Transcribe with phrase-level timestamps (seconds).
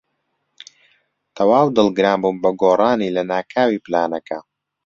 [1.35, 4.39] تەواو دڵگران بووم بە گۆڕانی لەناکاوی پلانەکە.